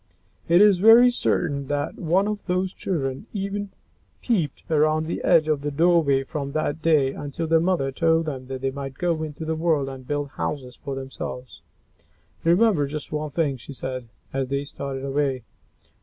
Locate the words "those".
2.47-2.73